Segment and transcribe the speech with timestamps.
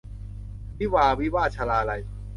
[0.79, 2.01] วิวาห์วิวาท- ชลาลัย